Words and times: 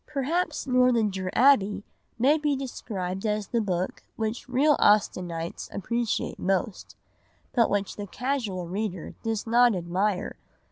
Perhaps 0.07 0.65
Northanger 0.65 1.29
Abbey 1.33 1.83
may 2.17 2.39
be 2.39 2.55
described 2.55 3.23
as 3.23 3.49
the 3.49 3.61
book 3.61 4.01
which 4.15 4.49
real 4.49 4.75
Austenites 4.79 5.69
appreciate 5.71 6.39
most, 6.39 6.95
but 7.53 7.69
which 7.69 7.97
the 7.97 8.07
casual 8.07 8.67
reader 8.67 9.13
does 9.23 9.45
not 9.45 9.75
admire. 9.75 10.37